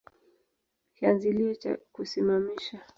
Kianzilio 0.95 1.51
cha 1.61 1.71
kusimamisha 1.93 2.75